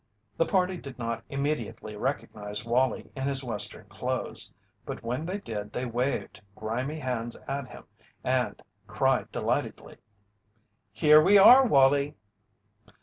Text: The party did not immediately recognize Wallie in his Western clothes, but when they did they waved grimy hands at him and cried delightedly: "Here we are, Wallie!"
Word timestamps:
The 0.35 0.47
party 0.47 0.77
did 0.77 0.97
not 0.97 1.23
immediately 1.29 1.95
recognize 1.95 2.65
Wallie 2.65 3.11
in 3.15 3.27
his 3.27 3.43
Western 3.43 3.85
clothes, 3.85 4.51
but 4.83 5.03
when 5.03 5.27
they 5.27 5.37
did 5.37 5.71
they 5.71 5.85
waved 5.85 6.41
grimy 6.55 6.97
hands 6.97 7.37
at 7.47 7.67
him 7.67 7.83
and 8.23 8.59
cried 8.87 9.31
delightedly: 9.31 9.97
"Here 10.91 11.21
we 11.21 11.37
are, 11.37 11.67
Wallie!" 11.67 12.15